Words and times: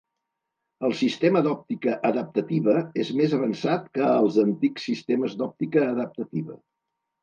El 0.87 0.95
sistema 1.01 1.43
d'òptica 1.47 1.93
adaptativa 2.09 2.75
és 3.05 3.13
més 3.21 3.37
avançat 3.41 3.89
que 4.01 4.11
els 4.17 4.43
antics 4.49 4.91
sistemes 4.93 5.41
d'òptica 5.41 5.89
adaptativa. 5.97 6.63